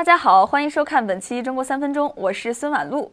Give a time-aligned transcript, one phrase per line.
[0.00, 3.12] 大家好，欢迎收看本期《中国三分钟》，我是孙婉露。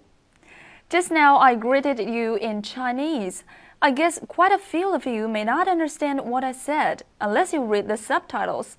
[0.89, 3.41] Just now I greeted you in Chinese.
[3.79, 7.63] I guess quite a few of you may not understand what I said unless you
[7.63, 8.75] read the subtitles.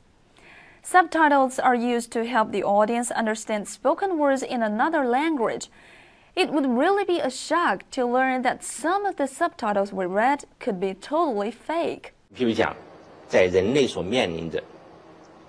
[0.83, 5.69] Subtitles are used to help the audience understand spoken words in another language.
[6.37, 10.45] It would really be a shock to learn that some of the subtitles we read
[10.59, 12.12] could be totally fake.
[12.37, 12.75] 譬如讲，
[13.29, 14.63] 在人类所面临的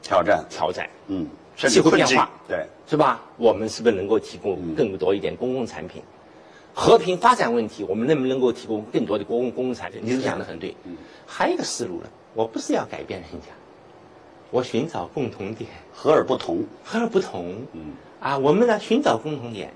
[0.01, 3.20] 挑战，挑战，嗯，甚 气候变化，对，是吧？
[3.36, 6.02] 我们是不是能够提供更多一点公共产品？
[6.72, 10.00] 和平发展问题，我们能不能够提供更多的公共公共产品？
[10.02, 10.74] 你是讲的很对。
[11.26, 13.48] 还有一个思路呢，我不是要改变人家，
[14.50, 17.54] 我寻找共同点，和而不同，和而不同。
[17.72, 19.72] 嗯，啊，我们呢寻找共同点，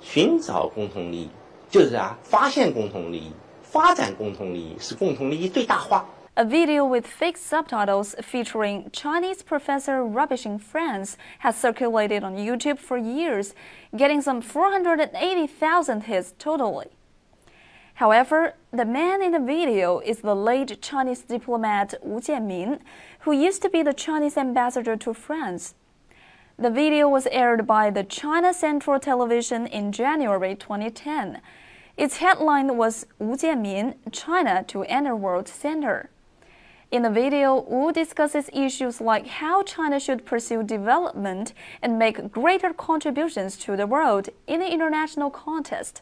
[0.00, 1.30] 寻找共同利益，
[1.68, 3.32] 就是啊，发现共同利益，
[3.62, 6.06] 发展共同利益，使共同利益最大化。
[6.40, 13.56] A video with fake subtitles featuring Chinese professor rubbishing France has circulated on YouTube for years,
[13.96, 16.86] getting some 480,000 hits totally.
[17.94, 22.78] However, the man in the video is the late Chinese diplomat Wu Jianmin,
[23.22, 25.74] who used to be the Chinese ambassador to France.
[26.56, 31.40] The video was aired by the China Central Television in January 2010.
[31.96, 36.10] Its headline was Wu Jianmin, China to Enter World Center.
[36.90, 42.72] In the video, Wu discusses issues like how China should pursue development and make greater
[42.72, 46.00] contributions to the world in the international contest.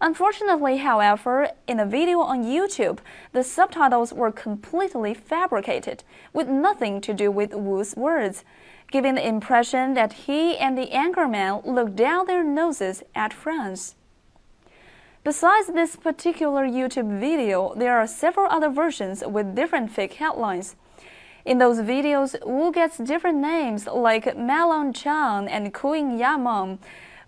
[0.00, 3.00] Unfortunately, however, in the video on YouTube,
[3.32, 8.44] the subtitles were completely fabricated, with nothing to do with Wu's words,
[8.90, 13.94] giving the impression that he and the anchorman looked down their noses at France.
[15.28, 20.74] Besides this particular YouTube video, there are several other versions with different fake headlines.
[21.44, 26.78] In those videos, Wu gets different names like Melon Chan and Kuing Yamong,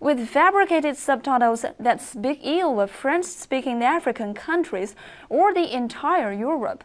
[0.01, 4.97] with fabricated subtitles that speak ill of French speaking African countries
[5.29, 6.85] or the entire Europe.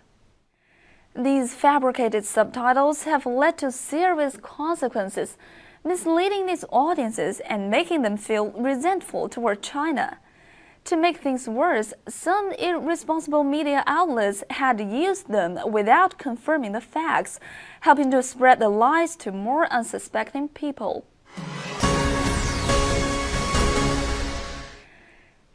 [1.15, 5.37] These fabricated subtitles have led to serious consequences,
[5.81, 10.17] misleading these audiences and making them feel resentful toward China.
[10.85, 17.39] To make things worse, some irresponsible media outlets had used them without confirming the facts,
[17.79, 21.07] helping to spread the lies to more unsuspecting people.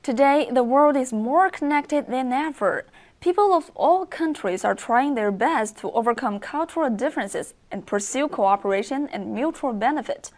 [0.02, 2.86] Today, the world is more connected than ever.
[3.20, 9.08] People of all countries are trying their best to overcome cultural differences and pursue cooperation
[9.12, 10.32] and mutual benefit.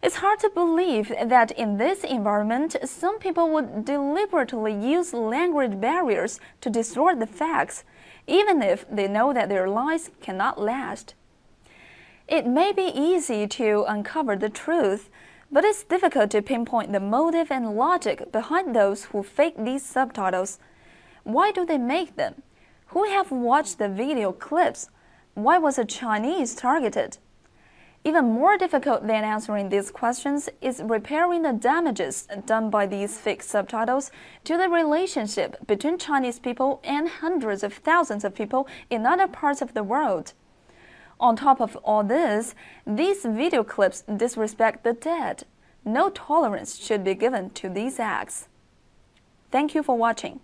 [0.00, 6.38] It's hard to believe that in this environment, some people would deliberately use language barriers
[6.60, 7.82] to distort the facts,
[8.26, 11.14] even if they know that their lies cannot last.
[12.28, 15.10] It may be easy to uncover the truth,
[15.50, 20.58] but it's difficult to pinpoint the motive and logic behind those who fake these subtitles.
[21.24, 22.42] Why do they make them?
[22.88, 24.90] Who have watched the video clips?
[25.34, 27.18] Why was a Chinese targeted?
[28.04, 33.42] Even more difficult than answering these questions is repairing the damages done by these fake
[33.42, 34.10] subtitles
[34.44, 39.60] to the relationship between Chinese people and hundreds of thousands of people in other parts
[39.60, 40.32] of the world.
[41.20, 42.54] On top of all this,
[42.86, 45.44] these video clips disrespect the dead.
[45.84, 48.48] No tolerance should be given to these acts.
[49.50, 50.40] Thank you for watching.